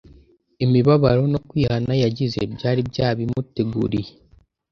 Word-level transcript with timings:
imibabaro 0.65 1.21
no 1.33 1.39
kwihana 1.47 1.93
yagize 2.03 2.39
byari 2.55 2.81
byabimuteguriye. 2.89 4.11